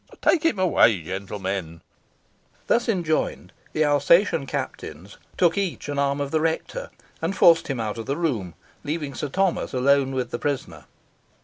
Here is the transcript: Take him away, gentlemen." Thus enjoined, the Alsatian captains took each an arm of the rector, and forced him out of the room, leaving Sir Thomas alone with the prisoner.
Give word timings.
Take 0.19 0.41
him 0.43 0.57
away, 0.57 0.99
gentlemen." 1.03 1.81
Thus 2.65 2.89
enjoined, 2.89 3.51
the 3.71 3.83
Alsatian 3.83 4.47
captains 4.47 5.17
took 5.37 5.59
each 5.59 5.87
an 5.89 5.99
arm 5.99 6.19
of 6.19 6.31
the 6.31 6.41
rector, 6.41 6.89
and 7.21 7.37
forced 7.37 7.67
him 7.67 7.79
out 7.79 7.99
of 7.99 8.07
the 8.07 8.17
room, 8.17 8.55
leaving 8.83 9.13
Sir 9.13 9.29
Thomas 9.29 9.75
alone 9.75 10.13
with 10.15 10.31
the 10.31 10.39
prisoner. 10.39 10.85